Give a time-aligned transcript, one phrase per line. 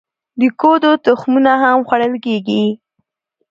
[0.39, 2.63] د کدو تخمونه هم خوړل کیږي.